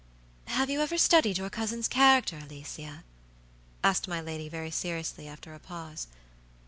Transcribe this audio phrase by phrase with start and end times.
[0.47, 3.03] "Have you ever studied your cousin's character, Alicia?"
[3.83, 6.07] asked my lady, very seriously, after a pause.